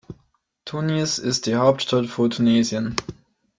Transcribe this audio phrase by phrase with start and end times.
[0.65, 2.95] Tunis ist die Hauptstadt von Tunesien.